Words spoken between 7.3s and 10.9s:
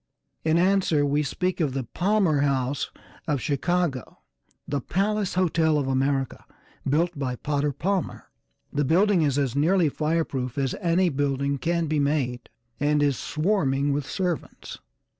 Potter Palmer. The building is as nearly fire proof as